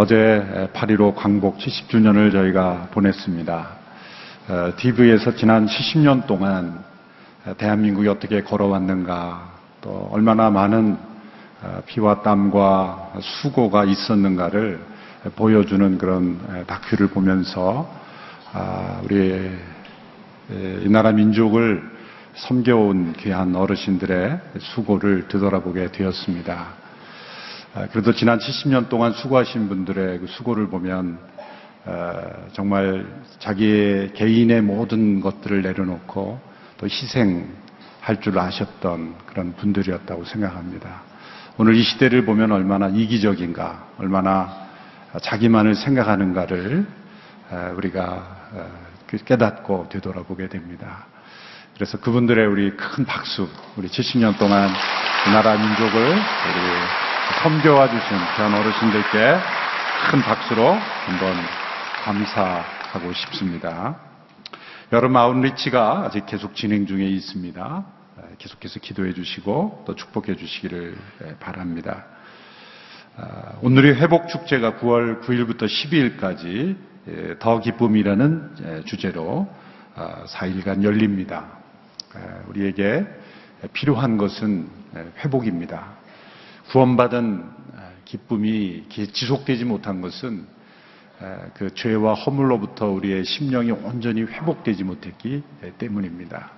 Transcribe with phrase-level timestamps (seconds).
[0.00, 3.68] 어제 8.15 광복 70주년을 저희가 보냈습니다.
[4.78, 6.82] TV에서 지난 70년 동안
[7.58, 9.50] 대한민국이 어떻게 걸어왔는가,
[9.82, 10.96] 또 얼마나 많은
[11.84, 14.80] 피와 땀과 수고가 있었는가를
[15.36, 17.86] 보여주는 그런 다큐를 보면서
[18.54, 19.50] 아, 우리
[20.82, 21.82] 이 나라 민족을
[22.36, 26.79] 섬겨온 귀한 어르신들의 수고를 되돌아보게 되었습니다.
[27.72, 31.18] 아, 그래도 지난 70년 동안 수고하신 분들의 그 수고를 보면
[32.52, 33.06] 정말
[33.38, 36.40] 자기의 개인의 모든 것들을 내려놓고
[36.78, 41.02] 또 희생할 줄 아셨던 그런 분들이었다고 생각합니다.
[41.58, 44.66] 오늘 이 시대를 보면 얼마나 이기적인가, 얼마나
[45.22, 46.86] 자기만을 생각하는가를
[47.76, 48.36] 우리가
[49.06, 51.06] 그 깨닫고 되돌아보게 됩니다.
[51.74, 57.09] 그래서 그분들의 우리 큰 박수, 우리 70년 동안 이 나라 민족을 우리
[57.42, 59.38] 섬겨와 주신 귀한 어르신들께
[60.10, 61.34] 큰 박수로 한번
[62.04, 63.96] 감사하고 싶습니다.
[64.92, 67.84] 여름 아웃리치가 아직 계속 진행 중에 있습니다.
[68.36, 70.98] 계속해서 기도해 주시고 또 축복해 주시기를
[71.40, 72.04] 바랍니다.
[73.16, 79.48] 아, 오늘의 회복축제가 9월 9일부터 12일까지 더 기쁨이라는 주제로
[79.96, 81.46] 4일간 아, 열립니다.
[82.48, 83.06] 우리에게
[83.72, 84.68] 필요한 것은
[85.24, 85.99] 회복입니다.
[86.70, 87.44] 구원받은
[88.04, 90.46] 기쁨이 지속되지 못한 것은
[91.54, 95.42] 그 죄와 허물로부터 우리의 심령이 온전히 회복되지 못했기
[95.78, 96.52] 때문입니다.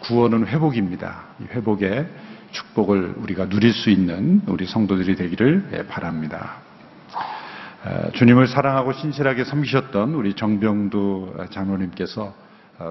[0.00, 1.24] 구원은 회복입니다.
[1.40, 2.08] 이 회복의
[2.50, 6.56] 축복을 우리가 누릴 수 있는 우리 성도들이 되기를 바랍니다.
[8.14, 12.34] 주님을 사랑하고 신실하게 섬기셨던 우리 정병두 장로님께서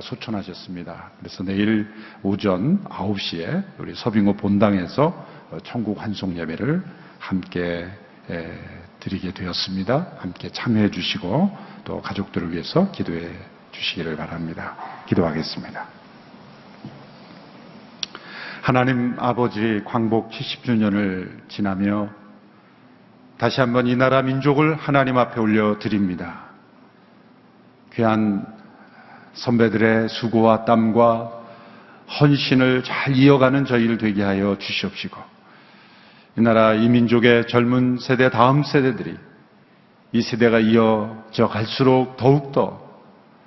[0.02, 1.12] 소천하셨습니다.
[1.20, 1.88] 그래서 내일
[2.22, 6.84] 오전 9시에 우리 서빙호 본당에서 천국 환송 예배를
[7.20, 7.88] 함께
[9.00, 10.14] 드리게 되었습니다.
[10.18, 13.30] 함께 참여해 주시고 또 가족들을 위해서 기도해
[13.72, 14.76] 주시기를 바랍니다.
[15.08, 15.86] 기도하겠습니다.
[18.62, 22.10] 하나님 아버지 광복 70주년을 지나며
[23.38, 26.46] 다시 한번 이 나라 민족을 하나님 앞에 올려 드립니다.
[27.94, 28.46] 귀한
[29.34, 31.32] 선배들의 수고와 땀과
[32.20, 35.35] 헌신을 잘 이어가는 저희를 되게 하여 주시옵시고
[36.38, 39.16] 이 나라 이 민족의 젊은 세대 다음 세대들이
[40.12, 42.82] 이 세대가 이어져 갈수록 더욱더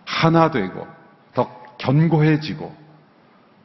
[0.04, 0.86] 하나 되고
[1.34, 2.74] 더 견고해지고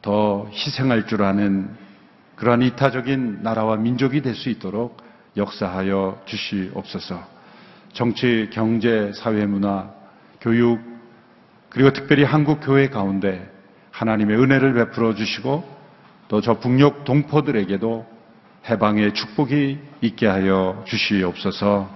[0.02, 1.70] 더 희생할 줄 아는
[2.36, 5.02] 그러한 이타적인 나라와 민족이 될 수 있도록
[5.36, 7.24] 역사하여 주시옵소서.
[7.92, 9.90] 정치, 경제, 사회, 문화,
[10.40, 10.80] 교육,
[11.70, 13.50] 그리고 특별히 한국 교회 가운데
[13.90, 15.74] 하나님의 은혜를 베풀어 주시고
[16.28, 18.13] 또 저 북녘 동포들에게도
[18.68, 21.90] 해방의 축복이 있게 하여 주시옵소서.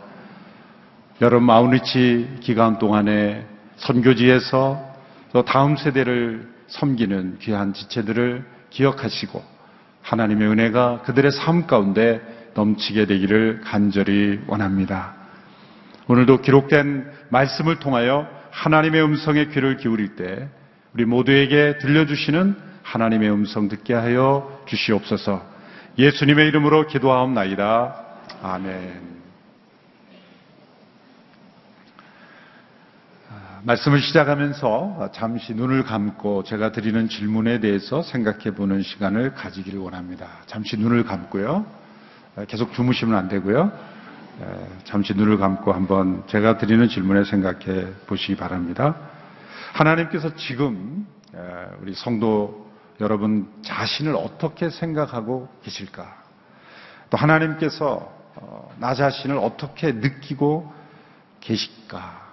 [1.22, 3.46] 여름 아우니치 기간 동안에
[3.76, 4.78] 선교지에서
[5.32, 9.42] 또 다음 세대를 섬기는 귀한 지체들을 기억하시고
[10.02, 12.20] 하나님의 은혜가 그들의 삶 가운데
[12.54, 15.14] 넘치게 되기를 간절히 원합니다.
[16.06, 20.48] 오늘도 기록된 말씀을 통하여 하나님의 음성에 귀를 기울일 때
[20.94, 25.57] 우리 모두에게 들려주시는 하나님의 음성 듣게 하여 주시옵소서
[25.98, 28.04] 예수님의 이름으로 기도하옵나이다.
[28.40, 29.18] 아멘.
[33.64, 40.28] 말씀을 시작하면서 잠시 눈을 감고 제가 드리는 질문에 대해서 생각해 보는 시간을 가지기를 원합니다.
[40.46, 41.66] 잠시 눈을 감고요.
[42.46, 43.72] 계속 주무시면 안 되고요.
[44.84, 48.94] 잠시 눈을 감고 한번 제가 드리는 질문에 생각해 보시기 바랍니다.
[49.72, 51.08] 하나님께서 지금
[51.82, 52.67] 우리 성도
[53.00, 56.16] 여러분 자신을 어떻게 생각하고 계실까?
[57.10, 60.72] 또 하나님께서 어, 나 자신을 어떻게 느끼고
[61.40, 62.28] 계실까?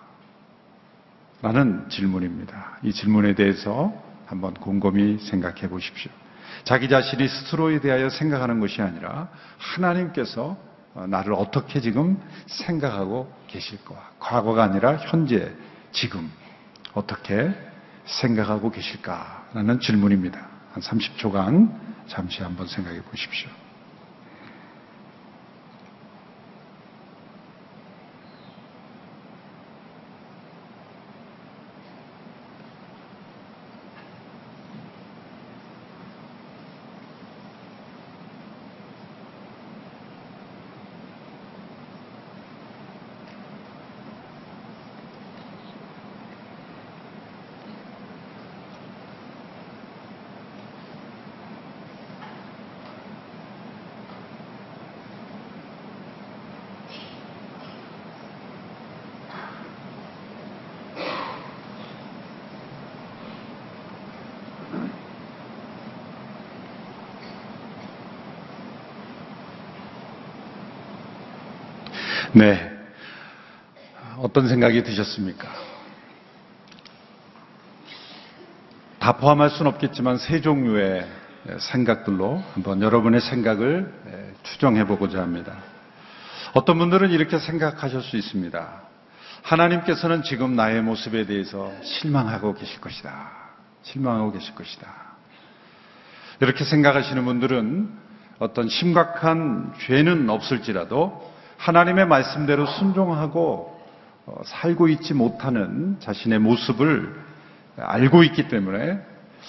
[1.42, 2.80] 라는 질문입니다.
[2.84, 3.94] 이 질문에 대해서
[4.26, 6.12] 한번 곰곰이 생각해 보십시오.
[6.64, 10.58] 자기 자신이 스스로에 대하여 생각하는 것이 아니라 하나님께서
[11.08, 14.12] 나를 어떻게 지금 생각하고 계실까?
[14.20, 15.54] 과거가 아니라 현재,
[15.92, 16.32] 지금
[16.94, 17.54] 어떻게
[18.06, 20.55] 생각하고 계실까라는 질문입니다.
[20.76, 21.72] 한 30초간
[22.10, 23.50] 잠시 한번 생각해 보십시오.
[72.36, 72.70] 네.
[74.18, 75.48] 어떤 생각이 드셨습니까?
[79.00, 81.08] 다 포함할 수는 없겠지만 세 종류의
[81.60, 83.90] 생각들로 한번 여러분의 생각을
[84.44, 85.56] 추정해 보고자 합니다.
[86.54, 88.82] 어떤 분들은 이렇게 생각하실 수 있습니다.
[89.44, 93.32] 하나님께서는 지금 나의 모습에 대해서 실망하고 계실 것이다.
[93.84, 94.94] 실망하고 계실 것이다.
[96.42, 97.90] 이렇게 생각하시는 분들은
[98.40, 103.76] 어떤 심각한 죄는 없을지라도 하나님의 말씀대로 순종하고
[104.26, 107.16] 어, 살고 있지 못하는 자신의 모습을
[107.78, 109.00] 알고 있기 때문에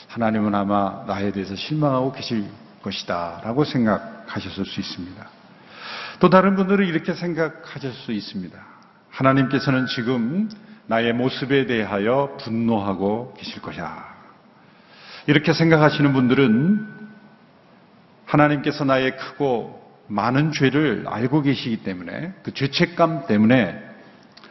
[0.08, 2.44] 하나님은 아마 나에 대해서 실망하고 계실
[2.82, 5.26] 것이다 라고 생각하셨을 수 있습니다.
[6.20, 8.59] 또 다른 분들은 이렇게 생각하실 수 있습니다.
[9.11, 10.49] 하나님께서는 지금
[10.87, 14.17] 나의 모습에 대하여 분노하고 계실 것이야.
[15.26, 16.97] 이렇게 생각하시는 분들은
[18.26, 23.82] 하나님께서 나의 크고 많은 죄를 알고 계시기 때문에 그 죄책감 때문에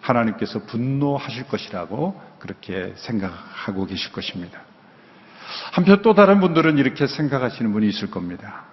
[0.02, 4.62] 하나님께서 분노하실 것이라고 그렇게 생각하고 계실 것입니다.
[5.72, 8.66] 한편 또 다른 분들은 이렇게 생각하시는 분이 있을 겁니다.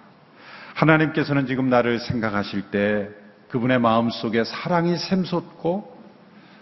[0.75, 3.09] 하나님께서는 지금 나를 생각하실 때
[3.49, 5.93] 그분의 마음 속에 사랑이 샘솟고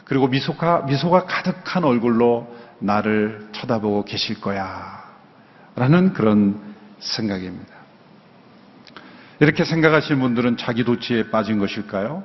[0.05, 5.01] 그리고 미소가, 미소가 가득한 얼굴로 나를 쳐다보고 계실 거야.
[5.75, 6.59] 라는 그런
[6.99, 7.70] 생각입니다.
[9.41, 12.23] 이렇게 생각하시는 분들은 자기 도취에 빠진 것일까요?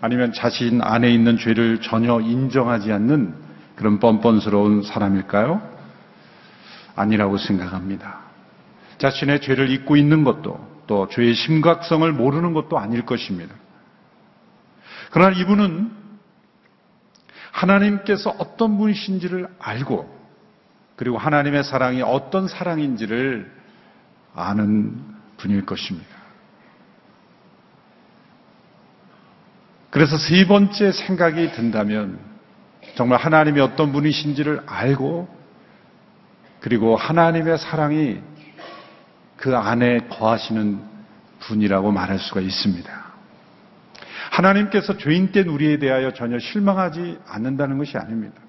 [0.00, 3.34] 아니면 자신 안에 있는 죄를 전혀 인정하지 않는
[3.76, 5.62] 그런 뻔뻔스러운 사람일까요?
[6.96, 8.18] 아니라고 생각합니다.
[8.98, 13.54] 자신의 죄를 잊고 있는 것도 또 죄의 심각성을 모르는 것도 아닐 것입니다.
[15.12, 15.92] 그러나 이분은
[17.52, 20.12] 하나님께서 어떤 분이신지를 알고
[20.96, 23.52] 그리고 하나님의 사랑이 어떤 사랑인지를
[24.34, 25.13] 아는
[25.44, 26.08] 분일 것입니다.
[29.90, 32.18] 그래서 세 번째 생각이 든다면
[32.96, 35.28] 정말 하나님이 어떤 분이신지를 알고
[36.60, 38.20] 그리고 하나님의 사랑이
[39.36, 40.80] 그 안에 거하시는
[41.40, 43.04] 분이라고 말할 수가 있습니다.
[44.30, 48.40] 하나님께서 죄인 된 우리에 대하여 전혀 실망하지 않는다는 것이 아닙니다.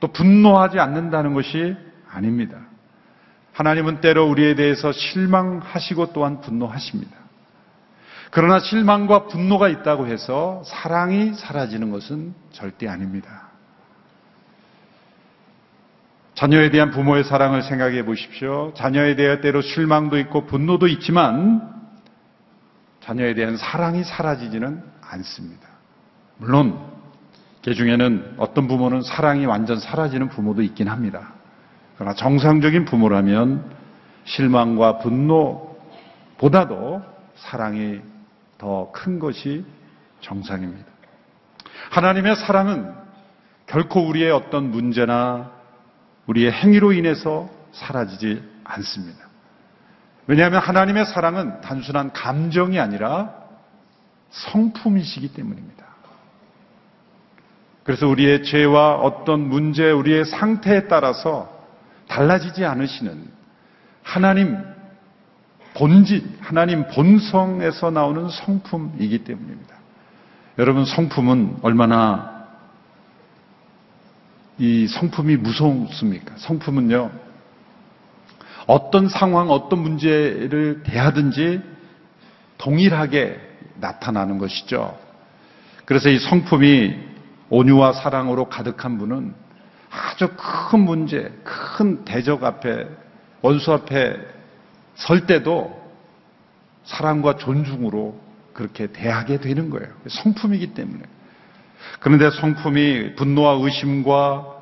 [0.00, 1.76] 또 분노하지 않는다는 것이
[2.10, 2.73] 아닙니다.
[3.54, 7.16] 하나님은 때로 우리에 대해서 실망하시고 또한 분노하십니다.
[8.30, 13.48] 그러나 실망과 분노가 있다고 해서 사랑이 사라지는 것은 절대 아닙니다.
[16.34, 18.72] 자녀에 대한 부모의 사랑을 생각해 보십시오.
[18.74, 21.72] 자녀에 대한 때로 실망도 있고 분노도 있지만
[23.02, 25.68] 자녀에 대한 사랑이 사라지지는 않습니다.
[26.38, 26.76] 물론
[27.64, 31.33] 그 중에는 어떤 부모는 사랑이 완전 사라지는 부모도 있긴 합니다.
[31.96, 33.70] 그러나 정상적인 부모라면
[34.24, 37.02] 실망과 분노보다도
[37.36, 38.00] 사랑이
[38.58, 39.64] 더 큰 것이
[40.20, 40.86] 정상입니다.
[41.90, 42.92] 하나님의 사랑은
[43.66, 45.52] 결코 우리의 어떤 문제나
[46.26, 49.24] 우리의 행위로 인해서 사라지지 않습니다.
[50.26, 53.34] 왜냐하면 하나님의 사랑은 단순한 감정이 아니라
[54.30, 55.84] 성품이시기 때문입니다.
[57.84, 61.53] 그래서 우리의 죄와 어떤 문제, 우리의 상태에 따라서
[62.08, 63.28] 달라지지 않으시는
[64.02, 64.56] 하나님
[65.74, 69.74] 본질, 하나님 본성에서 나오는 성품이기 때문입니다.
[70.58, 72.46] 여러분, 성품은 얼마나
[74.58, 76.34] 이 성품이 무섭습니까?
[76.36, 77.10] 성품은요,
[78.66, 81.60] 어떤 상황, 어떤 문제를 대하든지
[82.58, 83.40] 동일하게
[83.80, 84.96] 나타나는 것이죠.
[85.84, 86.94] 그래서 이 성품이
[87.50, 89.34] 온유와 사랑으로 가득한 분은
[89.94, 92.88] 아주 큰 문제, 큰 대적 앞에,
[93.42, 94.16] 원수 앞에
[94.96, 95.82] 설 때도
[96.84, 98.20] 사랑과 존중으로
[98.52, 99.88] 그렇게 대하게 되는 거예요.
[100.08, 101.02] 성품이기 때문에.
[102.00, 104.54] 그런데 성품이 분노와 의심과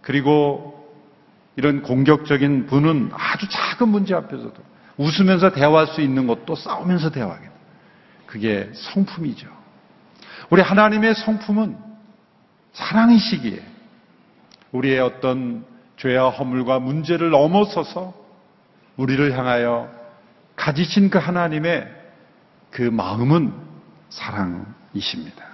[0.00, 0.74] 그리고
[1.56, 4.54] 이런 공격적인 분은 아주 작은 문제 앞에서도
[4.96, 7.52] 웃으면서 대화할 수 있는 것도 싸우면서 대화하게 돼요.
[8.26, 9.48] 그게 성품이죠.
[10.50, 11.76] 우리 하나님의 성품은
[12.72, 13.77] 사랑이시기에
[14.72, 15.64] 우리의 어떤
[15.96, 18.14] 죄와 허물과 문제를 넘어서서
[18.96, 19.90] 우리를 향하여
[20.56, 21.88] 가지신 그 하나님의
[22.70, 23.52] 그 마음은
[24.10, 25.44] 사랑이십니다.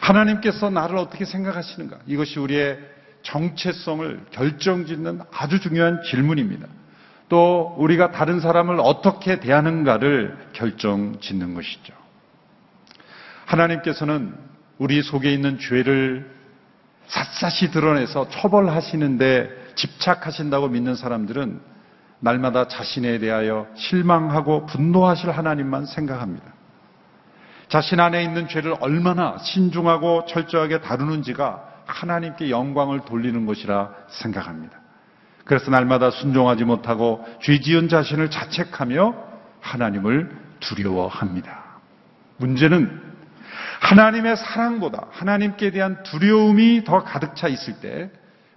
[0.00, 1.98] 하나님께서 나를 어떻게 생각하시는가?
[2.06, 2.78] 이것이 우리의
[3.22, 6.66] 정체성을 결정짓는 아주 중요한 질문입니다.
[7.28, 11.92] 또 우리가 다른 사람을 어떻게 대하는가를 결정짓는 것이죠.
[13.46, 14.34] 하나님께서는
[14.78, 16.35] 우리 속에 있는 죄를
[17.08, 21.60] 샅샅이 드러내서 처벌하시는데 집착하신다고 믿는 사람들은
[22.20, 26.46] 날마다 자신에 대하여 실망하고 분노하실 하나님만 생각합니다.
[27.68, 34.78] 자신 안에 있는 죄를 얼마나 신중하고 철저하게 다루는지가 하나님께 영광을 돌리는 것이라 생각합니다.
[35.44, 39.14] 그래서 날마다 순종하지 못하고 죄 지은 자신을 자책하며
[39.60, 41.64] 하나님을 두려워합니다.
[42.38, 43.05] 문제는
[43.80, 48.10] 하나님의 사랑보다 하나님께 대한 두려움이 더 가득 차 있을 때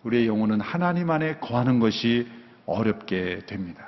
[0.04, 2.28] 우리의 영혼은 하나님 안에 거하는 것이
[2.66, 3.86] 어렵게 됩니다.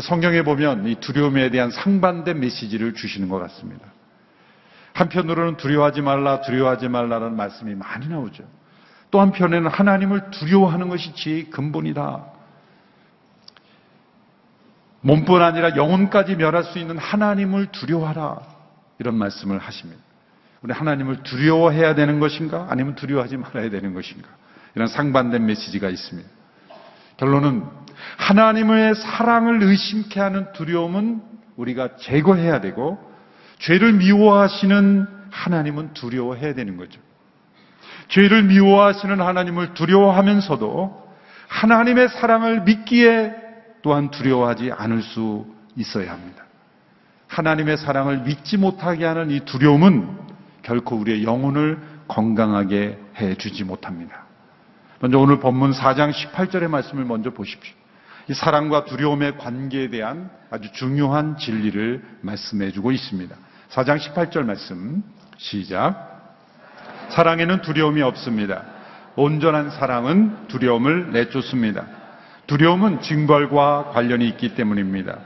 [0.00, 3.86] 성경에 보면 이 두려움에 대한 상반된 메시지를 주시는 것 같습니다.
[4.94, 8.44] 한편으로는 두려워하지 말라, 두려워하지 말라라는 말씀이 많이 나오죠.
[9.10, 12.24] 또 한편에는 하나님을 두려워하는 것이 지혜의 근본이다.
[15.02, 18.40] 몸뿐 아니라 영혼까지 멸할 수 있는 하나님을 두려워하라.
[18.98, 20.01] 이런 말씀을 하십니다.
[20.62, 22.66] 우리 하나님을 두려워해야 되는 것인가?
[22.70, 24.28] 아니면 두려워하지 말아야 되는 것인가?
[24.74, 26.28] 이런 상반된 메시지가 있습니다.
[27.16, 27.64] 결론은
[28.16, 31.20] 하나님의 사랑을 의심케 하는 두려움은
[31.56, 32.98] 우리가 제거해야 되고
[33.58, 37.00] 죄를 미워하시는 하나님은 두려워해야 되는 거죠.
[38.08, 41.12] 죄를 미워하시는 하나님을 두려워하면서도
[41.48, 43.34] 하나님의 사랑을 믿기에
[43.82, 46.44] 또한 두려워하지 않을 수 있어야 합니다.
[47.28, 50.31] 하나님의 사랑을 믿지 못하게 하는 이 두려움은
[50.62, 51.78] 결코 우리의 영혼을
[52.08, 54.24] 건강하게 해 주지 못합니다.
[55.00, 57.74] 먼저 오늘 본문 4장 18절의 말씀을 먼저 보십시오.
[58.28, 63.34] 이 사랑과 두려움의 관계에 대한 아주 중요한 진리를 말씀해 주고 있습니다.
[63.70, 65.02] 4장 18절 말씀
[65.38, 66.36] 시작.
[67.10, 68.64] 사랑에는 두려움이 없습니다.
[69.16, 71.84] 온전한 사랑은 두려움을 내쫓습니다.
[72.46, 75.18] 두려움은 징벌과 관련이 있기 때문입니다.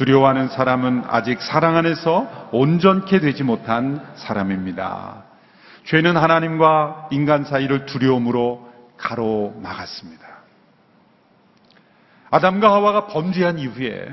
[0.00, 5.24] 두려워하는 사람은 아직 사랑 안에서 온전케 되지 못한 사람입니다.
[5.84, 8.66] 죄는 하나님과 인간 사이를 두려움으로
[8.96, 10.26] 가로막았습니다.
[12.30, 14.08] 아담과 하와가 범죄한 이후에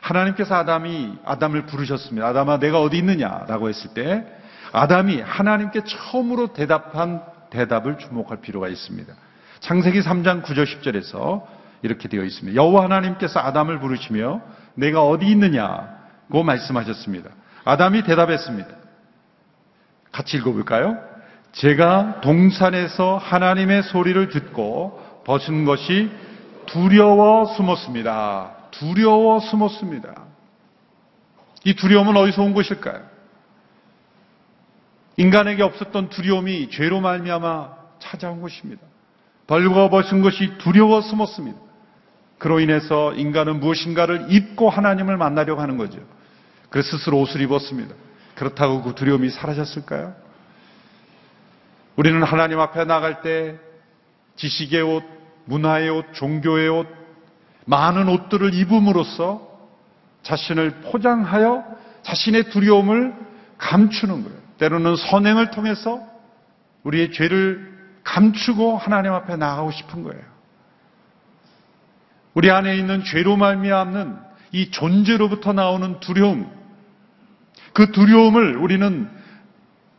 [0.00, 2.26] 하나님께서 아담이 아담을 부르셨습니다.
[2.28, 4.24] 아담아 내가 어디 있느냐라고 했을 때
[4.72, 9.12] 아담이 하나님께 처음으로 대답한 대답을 주목할 필요가 있습니다.
[9.60, 11.44] 창세기 3장 9절 10절에서
[11.82, 12.56] 이렇게 되어 있습니다.
[12.56, 14.40] 여호와 하나님께서 아담을 부르시며
[14.80, 17.30] 내가 어디 있느냐고 말씀하셨습니다.
[17.64, 18.68] 아담이 대답했습니다.
[20.10, 20.98] 같이 읽어볼까요?
[21.52, 26.10] 제가 동산에서 하나님의 소리를 듣고 벗은 것이
[26.66, 28.56] 두려워 숨었습니다.
[28.70, 30.14] 두려워 숨었습니다.
[31.64, 33.02] 이 두려움은 어디서 온 것일까요?
[35.16, 38.82] 인간에게 없었던 두려움이 죄로 말미암아 찾아온 것입니다.
[39.46, 41.69] 벌거벗은 것이 두려워 숨었습니다.
[42.40, 46.00] 그로 인해서 인간은 무엇인가를 입고 하나님을 만나려고 하는 거죠.
[46.70, 47.94] 그래서 스스로 옷을 입었습니다.
[48.34, 50.14] 그렇다고 그 두려움이 사라졌을까요?
[51.96, 53.58] 우리는 하나님 앞에 나갈 때
[54.36, 55.04] 지식의 옷,
[55.44, 56.86] 문화의 옷, 종교의 옷,
[57.66, 59.46] 많은 옷들을 입음으로써
[60.22, 61.62] 자신을 포장하여
[62.02, 63.14] 자신의 두려움을
[63.58, 64.38] 감추는 거예요.
[64.56, 66.00] 때로는 선행을 통해서
[66.84, 67.70] 우리의 죄를
[68.02, 70.29] 감추고 하나님 앞에 나가고 싶은 거예요.
[72.34, 74.16] 우리 안에 있는 죄로 말미암는
[74.52, 76.50] 이 존재로부터 나오는 두려움,
[77.72, 79.08] 그 두려움을 우리는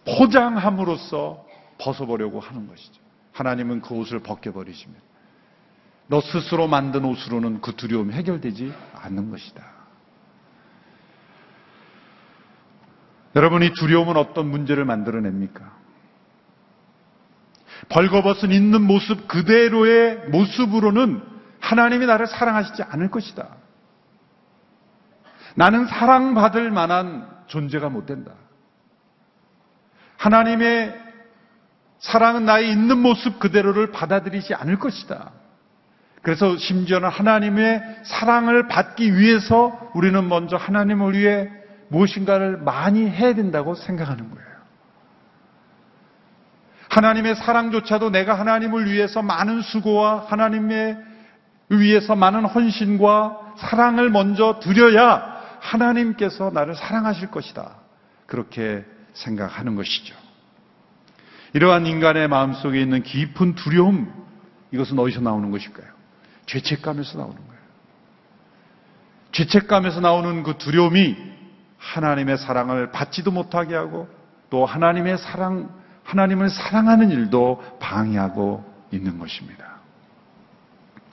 [0.05, 1.45] 포장함으로써
[1.77, 3.01] 벗어보려고 하는 것이죠.
[3.33, 4.95] 하나님은 그 옷을 벗겨버리시면
[6.07, 9.63] 너 스스로 만든 옷으로는 그 두려움이 해결되지 않는 것이다.
[13.35, 15.79] 여러분, 이 두려움은 어떤 문제를 만들어냅니까?
[17.87, 21.30] 벌거벗은 있는 모습 그대로의 모습으로는
[21.71, 23.47] 하나님이 나를 사랑하시지 않을 것이다.
[25.55, 28.33] 나는 사랑받을 만한 존재가 못 된다.
[30.17, 30.99] 하나님의
[31.99, 35.31] 사랑은 나의 있는 모습 그대로를 받아들이지 않을 것이다.
[36.21, 41.49] 그래서 심지어는 하나님의 사랑을 받기 위해서 우리는 먼저 하나님을 위해
[41.87, 44.51] 무엇인가를 많이 해야 된다고 생각하는 거예요.
[46.89, 51.10] 하나님의 사랑조차도 내가 하나님을 위해서 많은 수고와 하나님의
[51.79, 57.75] 위해서 많은 헌신과 사랑을 먼저 드려야 하나님께서 나를 사랑하실 것이다.
[58.25, 60.15] 그렇게 생각하는 것이죠.
[61.53, 64.11] 이러한 인간의 마음속에 있는 깊은 두려움,
[64.71, 65.87] 이것은 어디서 나오는 것일까요?
[66.45, 67.61] 죄책감에서 나오는 거예요.
[69.33, 71.15] 죄책감에서 나오는 그 두려움이
[71.77, 74.07] 하나님의 사랑을 받지도 못하게 하고
[74.49, 75.69] 또 하나님의 사랑,
[76.03, 79.70] 하나님을 사랑하는 일도 방해하고 있는 것입니다.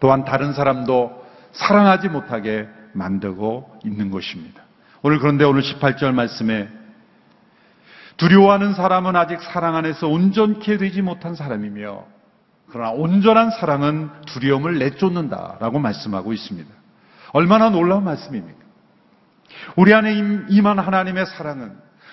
[0.00, 4.62] 또한 다른 사람도 사랑하지 못하게 만들고 있는 것입니다.
[5.02, 6.68] 오늘 그런데 오늘 18절 말씀에
[8.16, 12.04] 두려워하는 사람은 아직 사랑 안에서 온전케 되지 못한 사람이며
[12.70, 16.68] 그러나 온전한 사랑은 두려움을 내쫓는다라고 말씀하고 있습니다.
[17.32, 18.58] 얼마나 놀라운 말씀입니까?
[19.76, 20.14] 우리 안에
[20.48, 21.72] 임한 하나님의 사랑은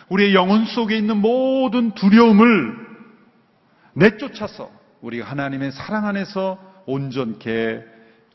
[0.09, 2.85] 우리의 영혼 속에 있는 모든 두려움을
[3.93, 4.69] 내쫓아서
[5.01, 7.83] 우리가 하나님의 사랑 안에서 온전케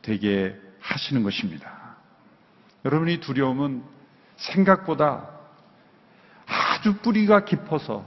[0.02, 1.96] 되게 하시는 것입니다.
[2.84, 3.82] 여러분이 두려움은
[4.36, 5.28] 생각보다
[6.46, 8.04] 아주 뿌리가 깊어서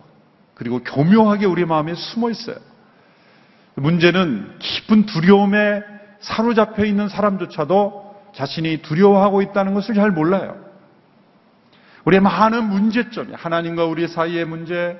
[0.55, 2.57] 그리고 교묘하게 우리 마음에 숨어 있어요.
[3.75, 5.81] 문제는 깊은 두려움에
[6.19, 10.63] 사로잡혀 있는 사람조차도 자신이 두려워하고 있다는 것을 잘 몰라요.
[12.05, 14.99] 우리의 많은 문제점이 하나님과 우리 사이의 문제,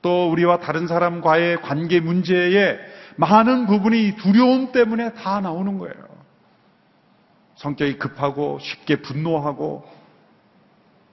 [0.00, 2.78] 또 우리와 다른 사람과의 관계 문제에
[3.16, 5.94] 많은 부분이 두려움 때문에 다 나오는 거예요.
[7.56, 9.88] 성격이 급하고 쉽게 분노하고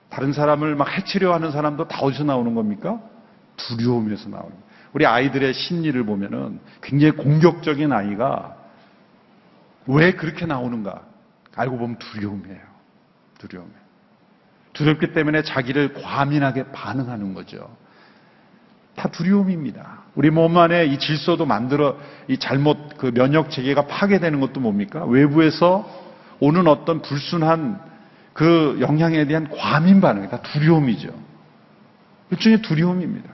[0.08, 3.00] 다른 사람을 막 해치려 하는 사람도 다 어디서 나오는 겁니까?
[3.56, 4.70] 두려움에서 나오는 거예요.
[4.92, 8.56] 우리 아이들의 심리를 보면은 굉장히 공격적인 아이가
[9.86, 11.02] 왜 그렇게 나오는가?
[11.54, 12.60] 알고 보면 두려움이에요.
[13.38, 13.80] 두려움이에요.
[14.72, 17.76] 두렵기 때문에 자기를 과민하게 반응하는 거죠.
[18.96, 19.99] 다 두려움입니다.
[20.14, 21.96] 우리 몸 안에 이 질서도 만들어
[22.28, 25.04] 이 잘못 그 면역 체계가 파괴되는 것도 뭡니까?
[25.04, 25.88] 외부에서
[26.40, 27.80] 오는 어떤 불순한
[28.32, 31.10] 그 영향에 대한 과민 반응, 다 두려움이죠.
[32.30, 33.28] 일종의 두려움입니다.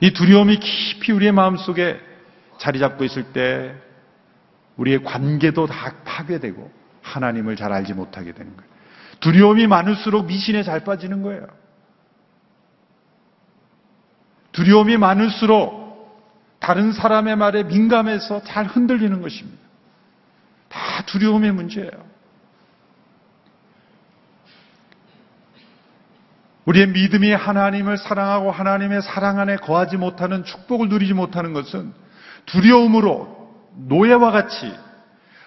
[0.00, 1.98] 이 두려움이 깊이 우리의 마음 속에
[2.58, 3.74] 자리 잡고 있을 때
[4.76, 6.70] 우리의 관계도 다 파괴되고
[7.02, 8.68] 하나님을 잘 알지 못하게 되는 거예요.
[9.20, 11.46] 두려움이 많을수록 미신에 잘 빠지는 거예요.
[14.58, 15.78] 두려움이 많을수록
[16.58, 19.56] 다른 사람의 말에 민감해서 잘 흔들리는 것입니다.
[20.68, 22.08] 다 두려움의 문제예요.
[26.64, 31.92] 우리의 믿음이 하나님을 사랑하고 하나님의 사랑 안에 거하지 못하는 축복을 누리지 못하는 것은
[32.46, 33.54] 두려움으로
[33.86, 34.74] 노예와 같이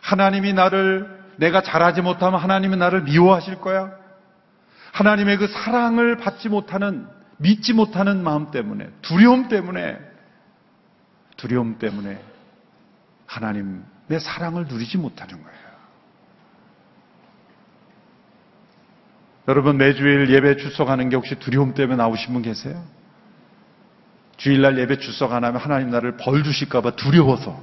[0.01, 3.91] 하나님이 나를 내가 잘하지 못하면 하나님이 나를 미워하실 거야.
[4.93, 7.07] 하나님의 그 사랑을 받지 못하는
[7.41, 9.99] 믿지 못하는 마음 때문에 두려움 때문에
[11.37, 12.23] 두려움 때문에
[13.25, 15.61] 하나님 내 사랑을 누리지 못하는 거예요.
[19.47, 22.85] 여러분 매주일 예배 출석하는 게 혹시 두려움 때문에 나오신 분 계세요?
[24.37, 27.59] 주일날 예배 출석 안 하면 하나님 나를 벌 주실까봐 두려워서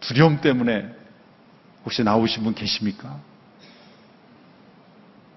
[0.00, 0.92] 두려움 때문에
[1.84, 3.20] 혹시 나오신 분 계십니까?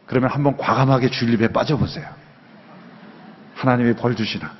[0.08, 2.27] 그러면 한번 과감하게 주일 예배 빠져보세요.
[3.58, 4.52] 하나님이 벌 주시나.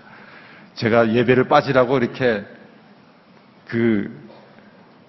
[0.76, 2.44] 제가 예배를 빠지라고 이렇게
[3.68, 4.12] 그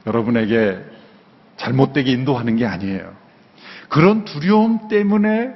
[0.06, 0.84] 여러분에게
[1.56, 3.14] 잘못되게 인도하는 게 아니에요.
[3.88, 5.54] 그런 두려움 때문에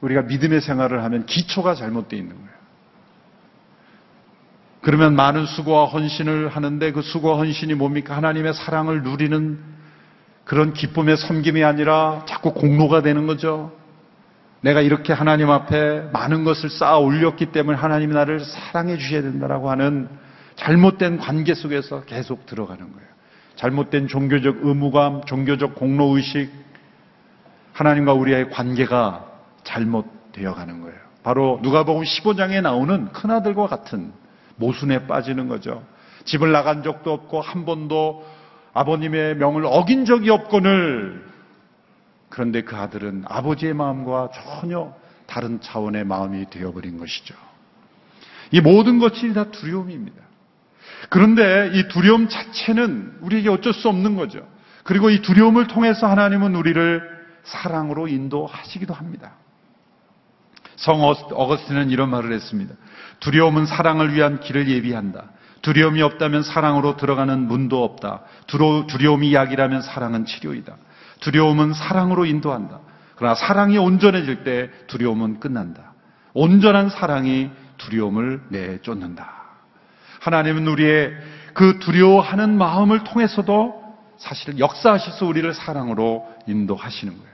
[0.00, 2.52] 우리가 믿음의 생활을 하면 기초가 잘못되어 있는 거예요.
[4.80, 8.16] 그러면 많은 수고와 헌신을 하는데 그 수고와 헌신이 뭡니까?
[8.16, 9.58] 하나님의 사랑을 누리는
[10.44, 13.72] 그런 기쁨의 섬김이 아니라 자꾸 공로가 되는 거죠.
[14.62, 20.08] 내가 이렇게 하나님 앞에 많은 것을 쌓아 올렸기 때문에 하나님이 나를 사랑해 주셔야 된다라고 하는
[20.54, 23.08] 잘못된 관계 속에서 계속 들어가는 거예요.
[23.56, 26.50] 잘못된 종교적 의무감, 종교적 공로의식,
[27.72, 29.26] 하나님과 우리의 관계가
[29.64, 30.96] 잘못되어 가는 거예요.
[31.24, 34.12] 바로 누가복음 15장에 나오는 큰아들과 같은
[34.56, 35.82] 모순에 빠지는 거죠.
[36.24, 38.24] 집을 나간 적도 없고 한 번도
[38.74, 41.31] 아버님의 명을 어긴 적이 없거늘
[42.32, 44.94] 그런데 그 아들은 아버지의 마음과 전혀
[45.26, 47.34] 다른 차원의 마음이 되어버린 것이죠.
[48.50, 50.16] 이 모든 것이 다 두려움입니다.
[51.10, 54.48] 그런데 이 두려움 자체는 우리에게 어쩔 수 없는 거죠.
[54.82, 57.02] 그리고 이 두려움을 통해서 하나님은 우리를
[57.44, 59.32] 사랑으로 인도하시기도 합니다.
[60.76, 62.74] 성 어거스틴은 이런 말을 했습니다.
[63.20, 65.24] 두려움은 사랑을 위한 길을 예비한다.
[65.60, 68.22] 두려움이 없다면 사랑으로 들어가는 문도 없다.
[68.46, 70.76] 두려움이 약이라면 사랑은 치료이다.
[71.22, 72.80] 두려움은 사랑으로 인도한다.
[73.16, 75.94] 그러나 사랑이 온전해질 때 두려움은 끝난다.
[76.34, 79.32] 온전한 사랑이 두려움을 내쫓는다.
[80.20, 81.12] 하나님은 우리의
[81.54, 83.82] 그 두려워하는 마음을 통해서도
[84.18, 87.32] 사실 역사하셔서 우리를 사랑으로 인도하시는 거예요.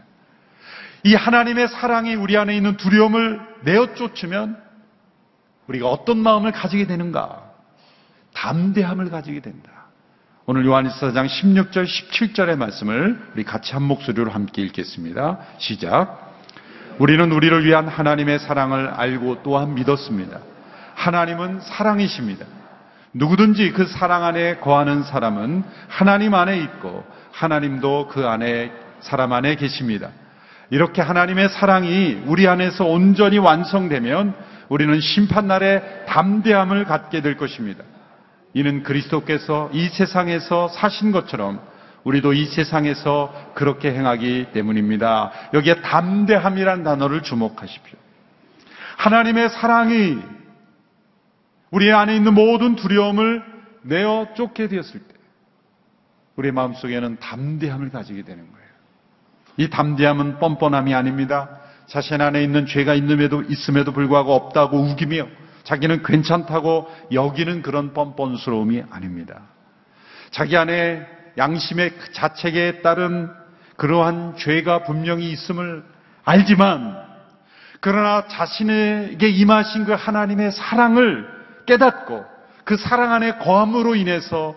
[1.05, 4.59] 이 하나님의 사랑이 우리 안에 있는 두려움을 내어 쫓으면
[5.69, 7.43] 우리가 어떤 마음을 가지게 되는가?
[8.35, 9.78] 담대함을 가지게 된다.
[10.51, 15.41] 오늘 요한일서 4장 16절 17절의 말씀을 우리 같이 한 목소리로 함께 읽겠습니다.
[15.59, 16.37] 시작.
[16.99, 20.39] 우리는 우리를 위한 하나님의 사랑을 알고 또한 믿었습니다.
[20.95, 22.47] 하나님은 사랑이십니다.
[23.13, 30.09] 누구든지 그 사랑 안에 거하는 사람은 하나님 안에 있고 하나님도 그 안에 사람 안에 계십니다.
[30.71, 34.35] 이렇게 하나님의 사랑이 우리 안에서 온전히 완성되면
[34.71, 37.85] 우리는 심판날에 담대함을 갖게 될 것입니다.
[38.59, 41.61] 이는 그리스도께서 이 세상에서 사신 것처럼
[42.03, 45.31] 우리도 이 세상에서 그렇게 행하기 때문입니다.
[45.55, 47.97] 여기에 담대함이란 단어를 주목하십시오.
[48.97, 50.19] 하나님의 사랑이
[51.71, 53.45] 우리 안에 있는 모든 두려움을
[53.83, 55.15] 내어 쫓게 되었을 때
[56.35, 58.69] 우리 마음속에는 담대함을 가지게 되는 거예요.
[59.57, 61.61] 이 담대함은 뻔뻔함이 아닙니다.
[61.87, 65.29] 자신 안에 있는 죄가 있음에도 있음에도 불구하고 없다고 우기며
[65.69, 69.43] 자기는 괜찮다고 여기는 그런 뻔뻔스러움이 아닙니다.
[70.31, 73.31] 자기 안에 양심의 그 자책에 따른
[73.77, 75.85] 그러한 죄가 분명히 있음을
[76.25, 76.97] 알지만
[77.81, 81.29] 그러나 자신에게 임하신 그 하나님의 사랑을
[81.67, 82.25] 깨닫고
[82.65, 84.57] 그 사랑 안에 거함으로 인해서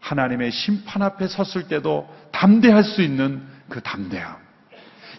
[0.00, 4.36] 하나님의 심판 앞에 섰을 때도 담대할 수 있는 그 담대함.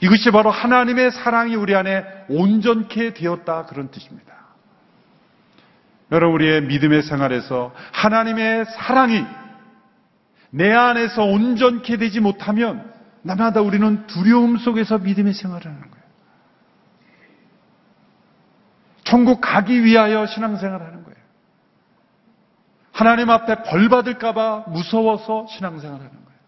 [0.02, 4.41] 이것이 바로 하나님의 사랑이 우리 안에 온전케 되었다 그런 뜻입니다.
[6.12, 9.26] 여러분 우리의 믿음의 생활에서 하나님의 사랑이
[10.50, 16.02] 내 안에서 온전케 되지 못하면 날마다 우리는 두려움 속에서 믿음의 생활을 하는 거예요.
[19.04, 21.18] 천국 가기 위하여 신앙생활을 하는 거예요.
[22.92, 26.40] 하나님 앞에 벌 받을까봐 무서워서 신앙생활을 하는 거예요.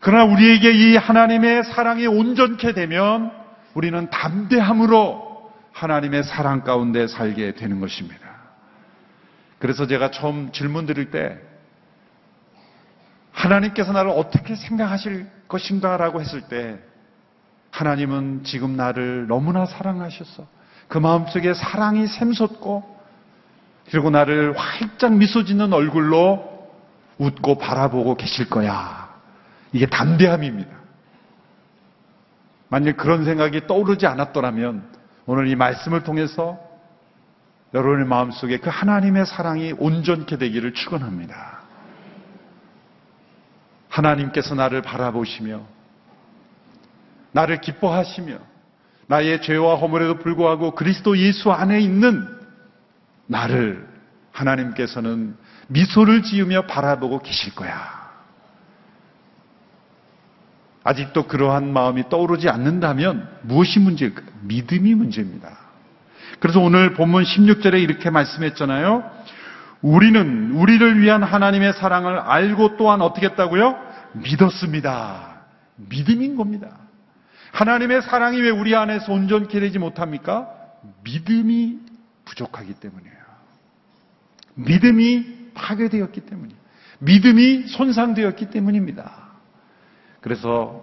[0.00, 3.32] 그러나 우리에게 이 하나님의 사랑이 온전케 되면
[3.72, 5.33] 우리는 담대함으로
[5.74, 8.20] 하나님의 사랑 가운데 살게 되는 것입니다.
[9.58, 11.38] 그래서 제가 처음 질문 드릴 때
[13.32, 16.78] 하나님께서 나를 어떻게 생각하실 것인가 라고 했을 때
[17.72, 20.46] 하나님은 지금 나를 너무나 사랑하셨어.
[20.86, 22.94] 그 마음속에 사랑이 샘솟고
[23.90, 26.70] 그리고 나를 활짝 미소 짓는 얼굴로
[27.18, 29.12] 웃고 바라보고 계실 거야.
[29.72, 30.70] 이게 담대함입니다.
[32.68, 34.93] 만일 그런 생각이 떠오르지 않았더라면
[35.26, 36.58] 오늘 이 말씀을 통해서
[37.72, 41.60] 여러분의 마음속에 그 하나님의 사랑이 온전케 되기를 축원합니다.
[43.88, 45.62] 하나님께서 나를 바라보시며
[47.32, 48.38] 나를 기뻐하시며
[49.06, 52.26] 나의 죄와 허물에도 불구하고 그리스도 예수 안에 있는
[53.26, 53.86] 나를
[54.32, 55.36] 하나님께서는
[55.68, 57.93] 미소를 지으며 바라보고 계실 거야.
[60.84, 64.26] 아직도 그러한 마음이 떠오르지 않는다면 무엇이 문제일까요?
[64.42, 65.58] 믿음이 문제입니다.
[66.38, 69.10] 그래서 오늘 본문 16절에 이렇게 말씀했잖아요.
[69.80, 73.76] 우리는 우리를 위한 하나님의 사랑을 알고 또한 어떻게 했다고요?
[74.12, 75.42] 믿었습니다.
[75.76, 76.68] 믿음인 겁니다.
[77.52, 80.48] 하나님의 사랑이 왜 우리 안에서 온전케 되지 못합니까?
[81.02, 81.78] 믿음이
[82.24, 83.14] 부족하기 때문이에요.
[84.54, 86.60] 믿음이 파괴되었기 때문이에요.
[86.98, 89.23] 믿음이 손상되었기 때문입니다.
[90.24, 90.82] 그래서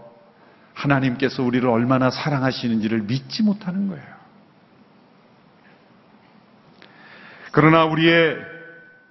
[0.75, 4.05] 하나님께서 우리를 얼마나 사랑하시는지를 믿지 못하는 거예요.
[7.51, 8.37] 그러나 우리의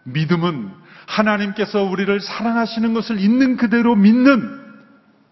[0.05, 0.71] 믿음은
[1.09, 4.61] 하나님께서 우리를 사랑하시는 것을 있는 그대로 믿는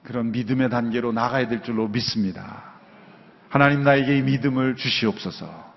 [0.02, 2.64] 그런 믿음의 단계로 나가야 될 줄로 믿습니다.
[3.50, 5.74] 하나님 나에게 이 믿음을 주시옵소서.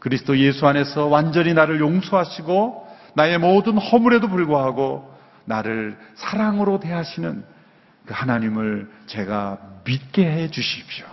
[0.00, 5.10] 그리스도 예수 안에서 완전히 나를 용서하시고 나의 모든 허물에도 불구하고
[5.46, 7.59] 나를 사랑으로 대하시는 그
[8.06, 11.06] 하나님을 제가 믿게 해 주십시오.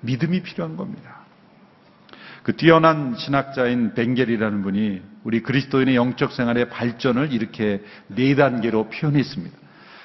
[0.00, 1.20] 믿음이 필요한 겁니다.
[2.42, 9.56] 그 뛰어난 신학자인 벵겔이라는 분이 우리 그리스도인의 영적 생활의 발전을 이렇게 네 단계로 표현했습니다.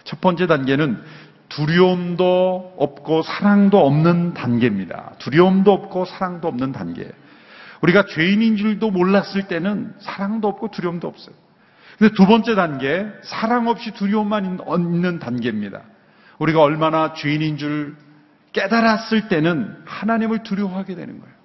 [0.06, 1.04] 첫 번째 단계는
[1.50, 5.16] 두려움도 없고 사랑도 없는 단계입니다.
[5.20, 7.12] 두려움도 없고 사랑도 없는 단계.
[7.82, 11.36] 우리가 죄인인 줄도 몰랐을 때는 사랑도 없고 두려움도 없어요.
[12.02, 15.84] 근데 두 번째 단계, 사랑 없이 두려움만 있는 단계입니다.
[16.40, 17.96] 우리가 얼마나 죄인인 줄
[18.54, 21.36] 깨달았을 때는 하나님을 두려워하게 되는 거예요.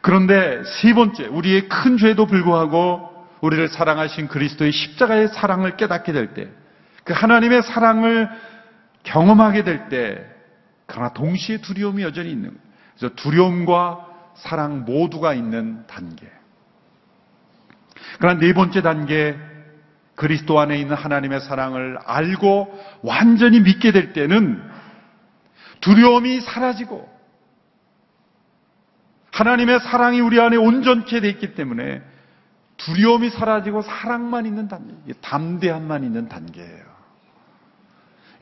[0.00, 3.08] 그런데 세 번째, 우리의 큰 죄도 불구하고
[3.42, 6.48] 우리를 사랑하신 그리스도의 십자가의 사랑을 깨닫게 될 때,
[7.04, 8.28] 그 하나님의 사랑을
[9.04, 10.26] 경험하게 될 때,
[10.86, 12.62] 그러나 동시에 두려움이 여전히 있는 거예요.
[12.98, 16.26] 그래서 두려움과 사랑 모두가 있는 단계.
[18.18, 19.36] 그러나 네 번째 단계,
[20.14, 24.62] 그리스도 안에 있는 하나님의 사랑을 알고 완전히 믿게 될 때는
[25.80, 27.16] 두려움이 사라지고
[29.30, 32.02] 하나님의 사랑이 우리 안에 온전케 돼 있기 때문에
[32.78, 36.84] 두려움이 사라지고 사랑만 있는 단계, 담대함만 있는 단계예요.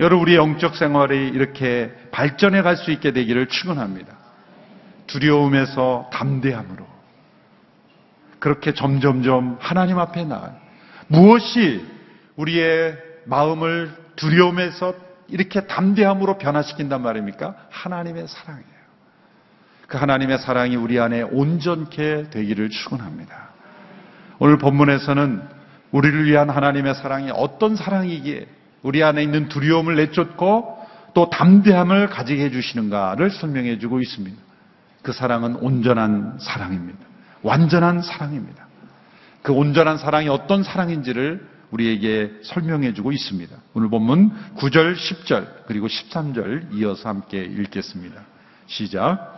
[0.00, 4.16] 여러분 우리의 영적 생활이 이렇게 발전해 갈 수 있게 되기를 축원합니다.
[5.07, 6.93] 두려움에서 담대함으로
[8.44, 10.54] 그렇게 점점점 하나님 앞에 나아요.
[11.07, 11.83] 무엇이
[12.37, 14.92] 우리의 마음을 두려움에서
[15.28, 17.54] 이렇게 담대함으로 변화시킨단 말입니까?
[17.70, 18.68] 하나님의 사랑이에요.
[19.87, 23.48] 그 하나님의 사랑이 우리 안에 온전케 되기를 축원합니다.
[24.38, 25.42] 오늘 본문에서는
[25.92, 28.46] 우리를 위한 하나님의 사랑이 어떤 사랑이기에
[28.83, 34.37] 우리 안에 있는 두려움을 내쫓고 또 담대함을 가지게 해주시는가를 설명해 주고 있습니다.
[35.02, 37.13] 그 사랑은 온전한 사랑입니다.
[37.44, 38.66] 완전한 사랑입니다.
[39.42, 43.54] 그 온전한 사랑이 어떤 사랑인지를 우리에게 설명해 주고 있습니다.
[43.74, 48.22] 오늘 본문 9절, 10절, 그리고 13절 이어서 함께 읽겠습니다.
[48.66, 49.37] 시작.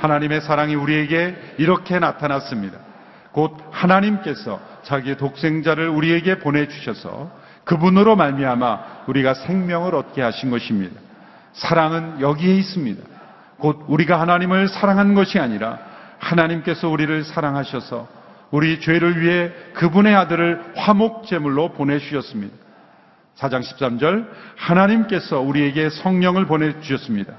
[0.00, 2.78] 하나님의 사랑이 우리에게 이렇게 나타났습니다.
[3.32, 7.30] 곧 하나님께서 자기의 독생자를 우리에게 보내주셔서
[7.64, 11.00] 그분으로 말미암아 우리가 생명을 얻게 하신 것입니다.
[11.52, 13.02] 사랑은 여기에 있습니다.
[13.58, 15.89] 곧 우리가 하나님을 사랑한 것이 아니라
[16.20, 18.08] 하나님께서 우리를 사랑하셔서
[18.50, 22.54] 우리 죄를 위해 그분의 아들을 화목제물로 보내주셨습니다.
[23.36, 27.32] 4장 13절 하나님께서 우리에게 성령을 보내주셨습니다.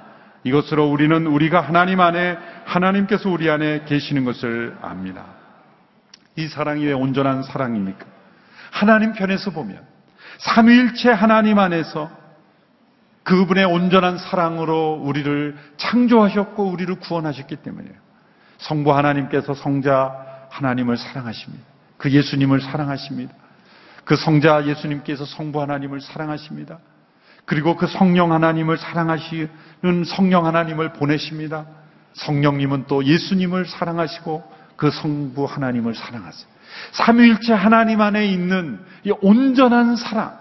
[0.44, 5.26] 이것으로 우리는 우리가 하나님 안에 하나님께서 우리 안에 계시는 것을 압니다.
[6.36, 8.06] 이 사랑이 왜 온전한 사랑입니까?
[8.72, 9.80] 하나님 편에서 보면
[10.40, 12.10] 삼위일체 하나님 안에서
[13.24, 18.01] 그분의 온전한 사랑으로 우리를 창조하셨고 우리를 구원하셨기 때문이에요.
[18.62, 21.64] 성부 하나님께서 성자 하나님을 사랑하십니다.
[21.98, 23.34] 그 예수님을 사랑하십니다.
[24.06, 26.80] 그 성자 예수님께서 성부 하나님을 사랑하십니다.
[27.46, 31.66] 그리고 그 성령 하나님을 사랑하시는 성령 하나님을 보내십니다.
[32.14, 34.44] 성령님은 또 예수님을 사랑하시고
[34.76, 36.50] 그 성부 하나님을 사랑하세요.
[36.94, 40.38] 삼위일체 하나님 안에 있는 이 온전한 사랑.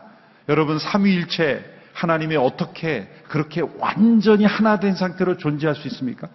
[0.48, 6.28] 여러분 삼위일체 하나님이 어떻게 그렇게 완전히 하나 된 상태로 존재할 수 있습니까?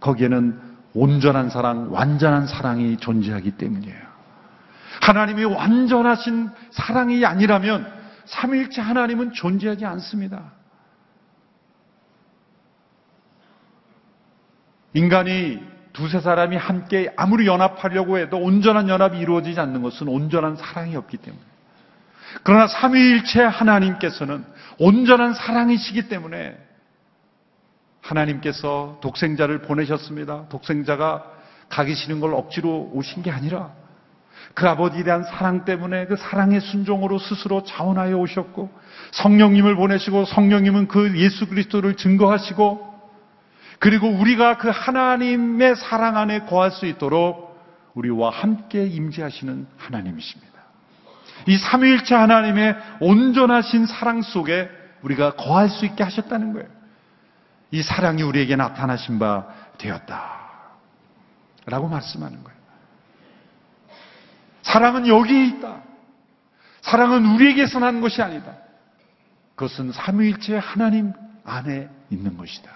[0.00, 4.08] 거기에는 온전한 사랑, 완전한 사랑이 존재하기 때문이에요.
[5.00, 7.90] 하나님이 완전하신 사랑이 아니라면
[8.24, 10.52] 삼위일체 하나님은 존재하지 않습니다.
[14.92, 21.18] 인간이 두세 사람이 함께 아무리 연합하려고 해도 온전한 연합이 이루어지지 않는 것은 온전한 사랑이 없기
[21.18, 21.42] 때문에.
[22.42, 24.44] 그러나 삼위일체 하나님께서는
[24.78, 26.67] 온전한 사랑이시기 때문에
[28.08, 30.48] 하나님께서 독생자를 보내셨습니다.
[30.48, 31.24] 독생자가
[31.68, 33.70] 가기 싫은 걸 억지로 오신 게 아니라
[34.54, 38.70] 그 아버지에 대한 사랑 때문에 그 사랑의 순종으로 스스로 자원하여 오셨고
[39.12, 42.88] 성령님을 보내시고 성령님은 그 예수 그리스도를 증거하시고
[43.78, 47.56] 그리고 우리가 그 하나님의 사랑 안에 거할 수 있도록
[47.94, 50.48] 우리와 함께 임재하시는 하나님이십니다.
[51.46, 54.68] 이 삼위일체 하나님의 온전하신 사랑 속에
[55.02, 56.77] 우리가 거할 수 있게 하셨다는 거예요.
[57.70, 59.46] 이 사랑이 우리에게 나타나신 바
[59.78, 60.38] 되었다.
[61.66, 62.58] 라고 말씀하는 거예요.
[64.62, 65.82] 사랑은 여기에 있다.
[66.82, 68.56] 사랑은 우리에게서 난 것이 아니다.
[69.54, 71.12] 그것은 삼위일체 하나님
[71.44, 72.70] 안에 있는 것이다.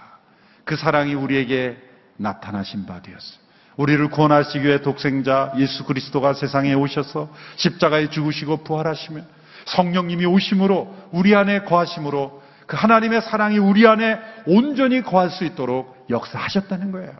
[0.64, 1.76] 그 사랑이 우리에게
[2.16, 3.40] 나타나신 바 되었어요.
[3.76, 9.26] 우리를 구원하시기 위해 독생자 예수 그리스도가 세상에 오셔서 십자가에 죽으시고 부활하시면
[9.64, 12.41] 성령님이 오심으로 우리 안에 거하심으로
[12.72, 17.12] 그 하나님의 사랑이 우리 안에 온전히 거할 수 있도록 역사하셨다는 거예요.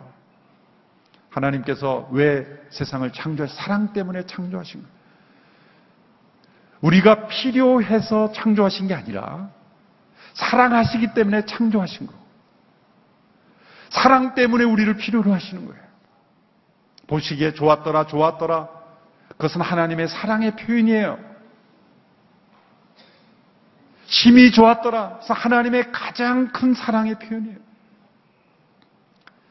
[1.29, 4.97] 하나님께서 왜 세상을 창조하 사랑 때문에 창조하신 거예요.
[6.81, 9.51] 우리가 필요해서 창조하신 게 아니라
[10.33, 12.15] 사랑하시기 때문에 창조하신 거.
[13.91, 15.83] 사랑 때문에 우리를 필요로 하시는 거예요.
[17.09, 18.71] 보시기에 좋았더라, 좋았더라.
[19.29, 21.32] 그것은 하나님의 사랑의 표현이에요.
[24.13, 25.15] 힘이 좋았더라.
[25.15, 27.57] 그래서 하나님의 가장 큰 사랑의 표현이에요.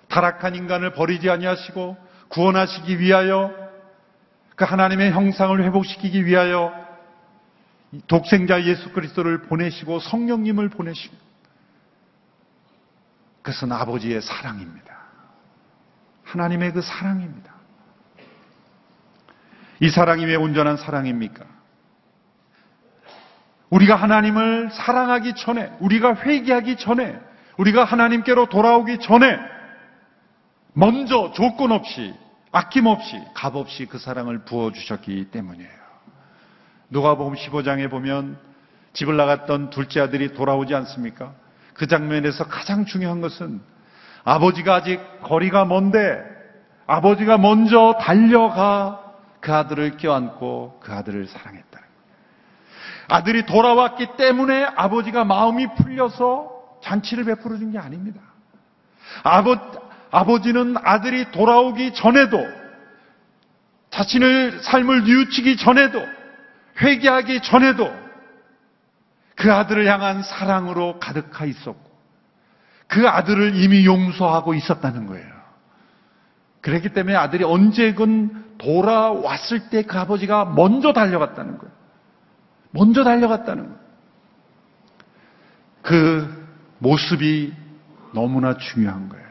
[0.08, 1.98] 타락한 인간을 버리지 아니하시고
[2.30, 3.52] 구원하시기 위하여
[4.56, 6.72] 그 하나님의 형상을 회복시키기 위하여
[8.08, 11.16] 독생자 예수 그리스도를 보내시고 성령님을 보내시고
[13.42, 14.96] 그것은 아버지의 사랑입니다.
[16.24, 17.52] 하나님의 그 사랑입니다.
[19.80, 21.61] 이 사랑이 왜 온전한 사랑입니까?
[23.72, 27.18] 우리가 하나님을 사랑하기 전에, 우리가 회개하기 전에,
[27.58, 29.40] 우리가 하나님께로 돌아오기 전에,
[30.74, 32.14] 먼저 조건 없이,
[32.52, 35.82] 아낌없이, 값없이 그 사랑을 부어주셨기 때문이에요.
[36.90, 38.38] 누가복음 15장에 보면
[38.94, 41.34] 집을 나갔던 둘째 아들이 돌아오지 않습니까?
[41.74, 43.62] 그 장면에서 가장 중요한 것은
[44.26, 46.22] 아버지가 아직 거리가 먼데
[46.88, 51.91] 아버지가 먼저 달려가 그 아들을 껴안고 그 아들을 사랑했다는.
[53.12, 56.50] 아들이 돌아왔기 때문에 아버지가 마음이 풀려서
[56.82, 58.22] 잔치를 베풀어 준 게 아닙니다.
[59.24, 59.58] 아버,
[60.12, 62.40] 아버지는 아들이 돌아오기 전에도
[63.90, 66.02] 자신의 삶을 뉘우치기 전에도
[66.82, 67.92] 회개하기 전에도
[69.36, 71.92] 그 아들을 향한 사랑으로 가득하 있었고
[72.88, 75.28] 그 아들을 이미 용서하고 있었다는 거예요.
[76.62, 81.81] 그렇기 때문에 아들이 언제건 돌아왔을 때 그 아버지가 먼저 달려갔다는 거예요.
[82.72, 83.76] 먼저 달려갔다는.
[85.82, 86.48] 그
[86.80, 87.54] 모습이
[88.14, 89.26] 너무나 중요한 거예요.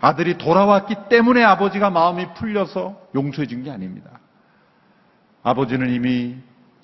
[0.00, 4.10] 아들이 돌아왔기 때문에 아버지가 마음이 풀려서 용서해 준 게 아닙니다.
[5.42, 6.36] 아버지는 이미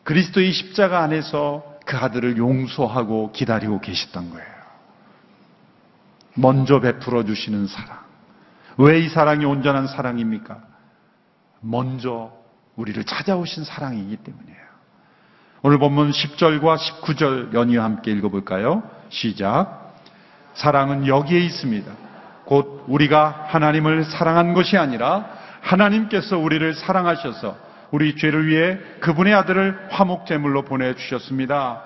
[0.05, 4.51] 그리스도의 십자가 안에서 그 아들을 용서하고 기다리고 계셨던 거예요.
[6.35, 7.99] 먼저 베풀어 주시는 사랑.
[8.79, 10.63] 왜 이 사랑이 온전한 사랑입니까?
[11.61, 12.33] 먼저
[12.77, 14.70] 우리를 찾아오신 사랑이기 때문이에요.
[15.63, 18.83] 오늘 본문 10절과 19절 연이어 함께 읽어볼까요?
[19.11, 19.95] 시작.
[20.55, 21.93] 사랑은 여기에 있습니다.
[22.47, 25.27] 곧 우리가 하나님을 사랑한 것이 아니라
[25.61, 27.57] 하나님께서 우리를 사랑하셔서
[27.91, 31.83] 우리 죄를 위해 그분의 아들을 화목제물로 보내주셨습니다.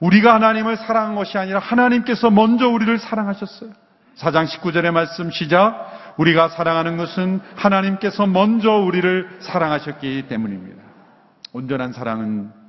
[0.00, 3.70] 우리가 하나님을 사랑한 것이 아니라 하나님께서 먼저 우리를 사랑하셨어요.
[4.16, 6.14] 4장 19절의 말씀 시작.
[6.16, 10.82] 우리가 사랑하는 것은 하나님께서 먼저 우리를 사랑하셨기 때문입니다.
[11.52, 12.61] 온전한 사랑은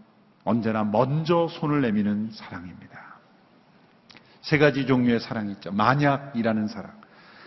[0.45, 2.99] 언제나 먼저 손을 내미는 사랑입니다.
[4.41, 5.71] 세 가지 종류의 사랑이 있죠.
[5.71, 6.91] 만약이라는 사랑.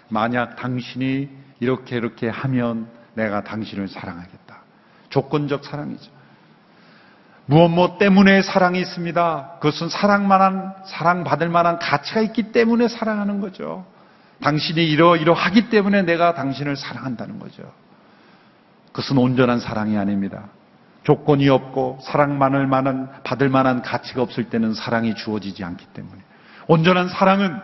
[0.09, 1.29] 만약 당신이
[1.61, 4.61] 이렇게 이렇게 하면 내가 당신을 사랑하겠다.
[5.11, 6.11] 조건적 사랑이죠.
[7.47, 9.59] 무엇 뭐 때문에 사랑이 있습니다.
[9.61, 13.87] 그것은 사랑만한, 사랑받을 만한 가치가 있기 때문에 사랑하는 거죠.
[14.43, 17.73] 당신이 이러이러하기 때문에 내가 당신을 사랑한다는 거죠.
[18.89, 20.49] 그것은 온전한 사랑이 아닙니다.
[21.07, 26.21] 조건이 없고 사랑만을 만한, 받을 만한 가치가 없을 때는 사랑이 주어지지 않기 때문에.
[26.67, 27.57] 온전한 사랑은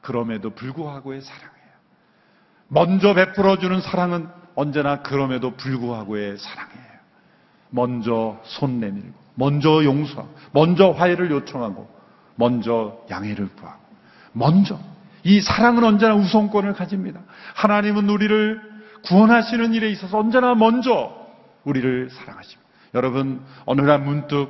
[0.00, 1.52] 그럼에도 불구하고의 사랑이에요.
[2.68, 6.92] 먼저 베풀어 주는 사랑은 언제나 그럼에도 불구하고의 사랑이에요.
[7.68, 11.86] 먼저 손 내밀고, 먼저 용서하고, 먼저 화해를 요청하고,
[12.36, 13.82] 먼저 양해를 구하고,
[14.32, 14.78] 먼저.
[15.24, 17.20] 이 사랑은 언제나 우선권을 가집니다.
[17.54, 18.62] 하나님은 우리를
[19.04, 21.14] 구원하시는 일에 있어서 언제나 먼저
[21.64, 22.61] 우리를 사랑하십니다.
[22.94, 24.48] 여러분, 어느 날 문득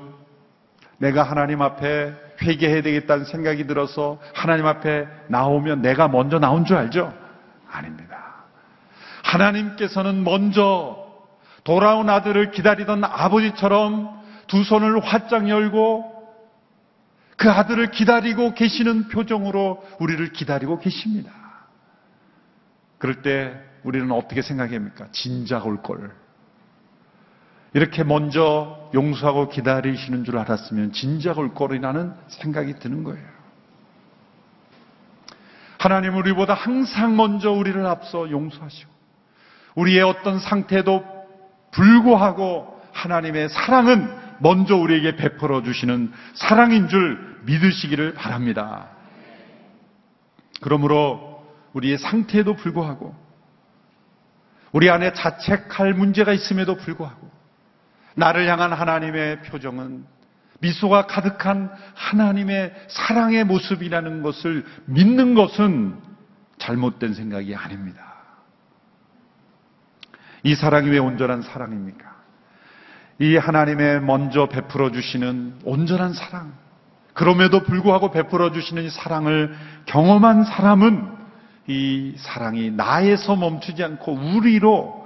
[0.98, 7.12] 내가 하나님 앞에 회개해야 되겠다는 생각이 들어서 하나님 앞에 나오면 내가 먼저 나온 줄 알죠?
[7.70, 8.44] 아닙니다.
[9.24, 10.98] 하나님께서는 먼저
[11.64, 16.12] 돌아온 아들을 기다리던 아버지처럼 두 손을 활짝 열고
[17.36, 21.32] 그 아들을 기다리고 계시는 표정으로 우리를 기다리고 계십니다.
[22.98, 25.08] 그럴 때 우리는 어떻게 생각합니까?
[25.12, 26.21] 진작 올 걸.
[27.74, 33.32] 이렇게 먼저 용서하고 기다리시는 줄 알았으면 진작 올 거리라는 생각이 드는 거예요.
[35.78, 38.92] 하나님 우리보다 항상 먼저 우리를 앞서 용서하시고
[39.74, 41.04] 우리의 어떤 상태도
[41.72, 48.90] 불구하고 하나님의 사랑은 먼저 우리에게 베풀어 주시는 사랑인 줄 믿으시기를 바랍니다.
[50.60, 53.14] 그러므로 우리의 상태에도 불구하고
[54.72, 57.31] 우리 안에 자책할 문제가 있음에도 불구하고
[58.16, 60.04] 나를 향한 하나님의 표정은
[60.60, 65.98] 미소가 가득한 하나님의 사랑의 모습이라는 것을 믿는 것은
[66.58, 68.12] 잘못된 생각이 아닙니다.
[70.44, 72.12] 이 사랑이 왜 온전한 사랑입니까?
[73.18, 76.52] 이 하나님의 먼저 베풀어 주시는 온전한 사랑.
[77.14, 79.54] 그럼에도 불구하고 베풀어 주시는 이 사랑을
[79.86, 81.12] 경험한 사람은
[81.66, 85.01] 이 사랑이 나에서 멈추지 않고 우리로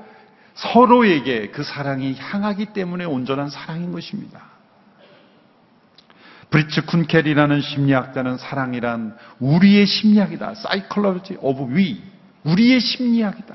[0.56, 4.40] 서로에게 그 사랑이 향하기 때문에 온전한 사랑인 것입니다.
[6.50, 10.52] 브리츠 쿤켈이라는 심리학자는 사랑이란 우리의 심리학이다.
[10.52, 12.02] Psychology of we.
[12.44, 13.54] 우리의 심리학이다.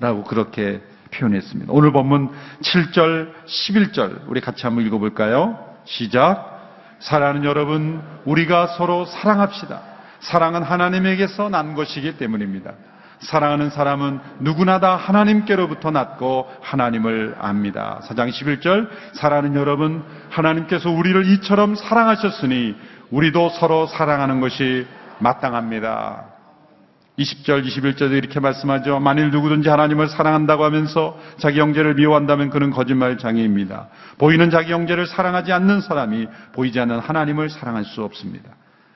[0.00, 1.72] 라고 그렇게 표현했습니다.
[1.72, 5.58] 오늘 본문 7절, 11절 우리 같이 한번 읽어볼까요?
[5.84, 6.54] 시작.
[6.98, 9.80] 사랑하는 여러분, 우리가 서로 사랑합시다.
[10.20, 12.74] 사랑은 하나님에게서 난 것이기 때문입니다.
[13.20, 18.00] 사랑하는 사람은 누구나 다 하나님께로부터 났고 하나님을 압니다.
[18.02, 22.76] 사장 11절 사랑하는 여러분 하나님께서 우리를 이처럼 사랑하셨으니
[23.10, 24.86] 우리도 서로 사랑하는 것이
[25.18, 26.36] 마땅합니다.
[27.18, 29.00] 20절, 21절도 이렇게 말씀하죠.
[29.00, 33.88] 만일 누구든지 하나님을 사랑한다고 하면서 자기 형제를 미워한다면 그는 거짓말 장애입니다.
[34.18, 38.50] 보이는 자기 형제를 사랑하지 않는 사람이 보이지 않는 하나님을 사랑할 수 없습니다.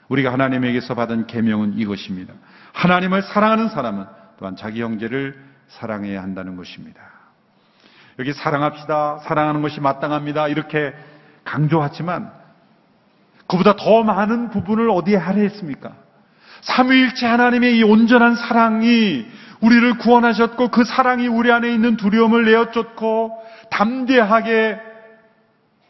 [0.09, 2.35] 우리가 하나님에게서 받은 계명은 이것입니다.
[2.73, 4.07] 하나님을 사랑하는 사람은
[4.39, 7.01] 또한 자기 형제를 사랑해야 한다는 것입니다.
[8.19, 9.19] 여기 사랑합시다.
[9.25, 10.49] 사랑하는 것이 마땅합니다.
[10.49, 10.93] 이렇게
[11.45, 12.33] 강조하지만
[13.47, 15.93] 그보다 더 많은 부분을 어디에 할애했습니까?
[16.63, 19.27] 삼위일체 하나님의 이 온전한 사랑이
[19.61, 24.79] 우리를 구원하셨고 그 사랑이 우리 안에 있는 두려움을 내어쫓고 담대하게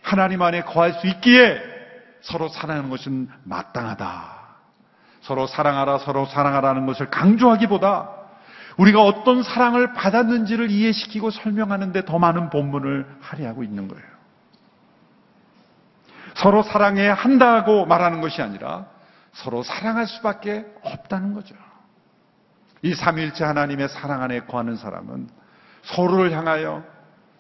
[0.03, 1.61] 하나님 안에 거할 수 있기에
[2.21, 4.40] 서로 사랑하는 것은 마땅하다.
[5.31, 8.11] 서로 사랑하라, 서로 사랑하라는 것을 강조하기보다
[8.79, 14.05] 우리가 어떤 사랑을 받았는지를 이해시키고 설명하는데 더 많은 본문을 할애하고 있는 거예요.
[16.35, 18.87] 서로 사랑해야 한다고 말하는 것이 아니라
[19.33, 21.55] 서로 사랑할 수밖에 없다는 거죠.
[22.83, 25.29] 이 삼일째 하나님의 사랑 안에 거하는 사람은
[25.83, 26.83] 서로를 향하여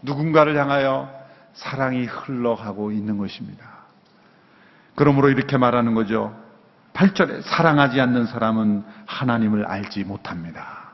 [0.02, 1.10] 누군가를 향하여
[1.54, 3.66] 사랑이 흘러가고 있는 것입니다.
[4.94, 6.49] 그러므로 이렇게 말하는 거죠.
[6.92, 10.92] 8절에 사랑하지 않는 사람은 하나님을 알지 못합니다.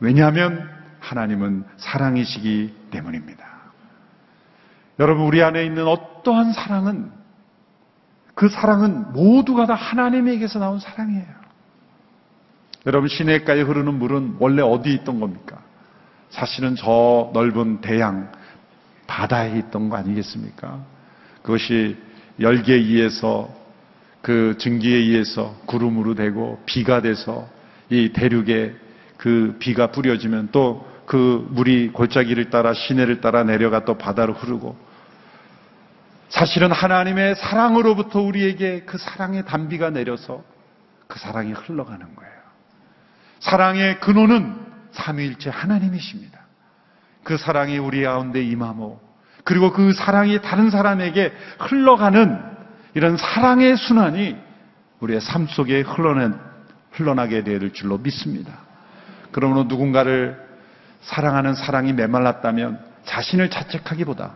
[0.00, 0.68] 왜냐하면
[1.00, 3.44] 하나님은 사랑이시기 때문입니다.
[4.98, 7.10] 여러분, 우리 안에 있는 어떠한 사랑은
[8.34, 11.40] 그 사랑은 모두가 다 하나님에게서 나온 사랑이에요.
[12.86, 15.58] 여러분, 시내가에 흐르는 물은 원래 어디 있던 겁니까?
[16.30, 18.32] 사실은 저 넓은 대양,
[19.06, 20.80] 바다에 있던 거 아니겠습니까?
[21.42, 21.98] 그것이
[22.38, 23.59] 열기에 의해서
[24.22, 27.48] 그 증기에 의해서 구름으로 되고 비가 돼서
[27.88, 28.74] 이 대륙에
[29.16, 34.78] 그 비가 뿌려지면 또 그 물이 골짜기를 따라 시내를 따라 내려가 또 바다로 흐르고
[36.28, 40.44] 사실은 하나님의 사랑으로부터 우리에게 그 사랑의 단비가 내려서
[41.08, 42.32] 그 사랑이 흘러가는 거예요.
[43.40, 44.54] 사랑의 근원은
[44.92, 46.38] 삼위일체 하나님이십니다.
[47.24, 49.00] 그 사랑이 우리 가운데 임하고
[49.42, 52.40] 그리고 그 사랑이 다른 사람에게 흘러가는
[52.94, 54.36] 이런 사랑의 순환이
[55.00, 56.38] 우리의 삶 속에 흘러낸,
[56.92, 58.52] 흘러나게 될 줄로 믿습니다.
[59.32, 60.38] 그러므로 누군가를
[61.02, 64.32] 사랑하는 사랑이 메말랐다면 자신을 자책하기보다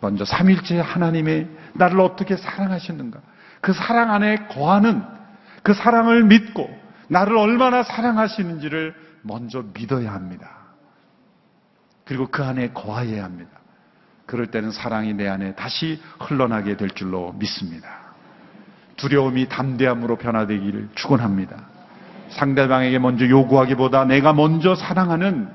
[0.00, 3.20] 먼저 삼일째 하나님의 나를 어떻게 사랑하시는가
[3.60, 5.02] 그 사랑 안에 거하는
[5.62, 6.68] 그 사랑을 믿고
[7.08, 10.50] 나를 얼마나 사랑하시는지를 먼저 믿어야 합니다.
[12.04, 13.50] 그리고 그 안에 거하여야 합니다.
[14.26, 17.88] 그럴 때는 사랑이 내 안에 다시 흘러나게 될 줄로 믿습니다.
[18.96, 21.56] 두려움이 담대함으로 변화되기를 축원합니다.
[22.30, 25.48] 상대방에게 먼저 요구하기보다 내가 먼저 사랑하는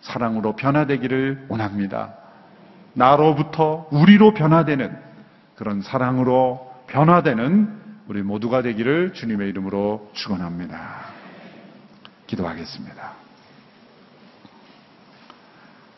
[0.00, 2.14] 사랑으로 변화되기를 원합니다.
[2.94, 4.98] 나로부터 우리로 변화되는
[5.54, 11.04] 그런 사랑으로 변화되는 우리 모두가 되기를 주님의 이름으로 축원합니다.
[12.26, 13.12] 기도하겠습니다.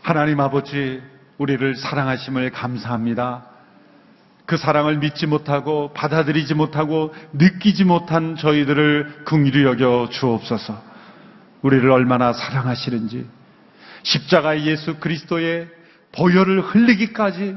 [0.02, 1.00] 하나님 아버지
[1.43, 3.45] 우리를 사랑하심을 감사합니다.
[4.47, 10.80] 그 사랑을 믿지 못하고 받아들이지 못하고 느끼지 못한 저희들을 긍휼히 여겨 주옵소서.
[11.62, 13.28] 우리를 얼마나 사랑하시는지
[14.05, 15.68] 십자가 예수 그리스도의
[16.12, 17.57] 보혈을 흘리기까지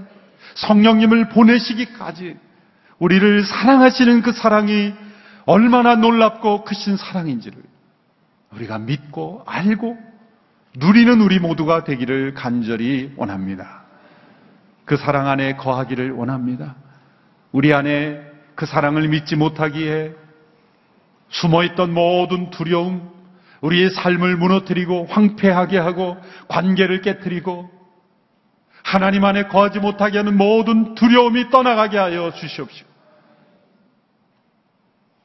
[0.56, 2.38] 성령님을 보내시기까지
[2.98, 4.96] 우리를 사랑하시는 그 사랑이
[5.46, 7.62] 얼마나 놀랍고 크신 사랑인지를
[8.52, 10.14] 우리가 믿고 알고
[10.78, 13.84] 누리는 우리 모두가 되기를 간절히 원합니다.
[14.84, 16.76] 그 사랑 안에 거하기를 원합니다.
[17.52, 18.22] 우리 안에
[18.56, 20.14] 그 사랑을 믿지 못하기에
[21.30, 23.10] 숨어있던 모든 두려움,
[23.62, 26.18] 우리의 삶을 무너뜨리고 황폐하게 하고
[26.48, 27.70] 관계를 깨뜨리고
[28.84, 32.90] 하나님 안에 거하지 못하게 하는 모든 두려움이 떠나가게 하여 주시옵시고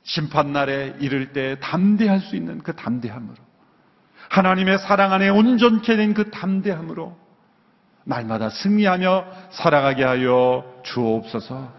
[0.04, 3.49] 심판날에 이를 때 담대할 수 있는 그 담대함으로
[4.30, 7.16] 하나님의 사랑 안에 온전케 된 그 담대함으로
[8.04, 11.72] 날마다 승리하며 살아가게 하여 주옵소서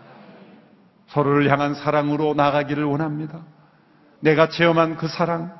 [1.08, 3.42] 서로를 향한 사랑으로 나가기를 원합니다.
[4.22, 5.58] 내가 체험한 그 사랑,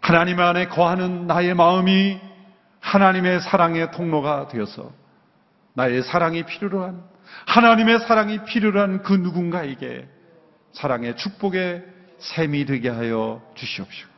[0.00, 2.20] 하나님 안에 거하는 나의 마음이
[2.80, 4.92] 하나님의 사랑의 통로가 되어서
[5.74, 7.02] 나의 사랑이 필요로 한
[7.46, 10.08] 하나님의 사랑이 필요로 한 그 누군가에게
[10.72, 11.84] 사랑의 축복의
[12.18, 14.17] 샘이 되게 하여 주시옵시오.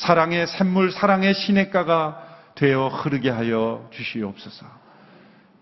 [0.00, 4.64] 사랑의 샘물, 사랑의 시냇가가 되어 흐르게 하여 주시옵소서.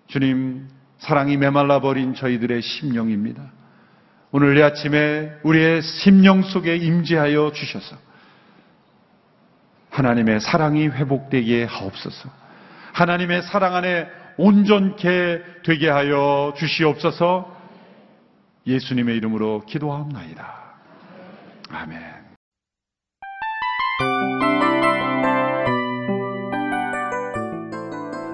[0.06, 0.68] 주님,
[0.98, 3.42] 사랑이 메말라 버린 저희들의 심령입니다.
[4.30, 7.96] 오늘 이 아침에 우리의 심령 속에 임재하여 주셔서
[9.90, 12.30] 하나님의 사랑이 회복되게 하옵소서.
[12.92, 17.56] 하나님의 사랑 안에 온전케 되게 하여 주시옵소서.
[18.66, 20.54] 예수님의 이름으로 기도하옵나이다.
[21.70, 22.27] 아멘.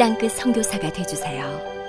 [0.00, 1.79] 땅끝 선교사가 되주세요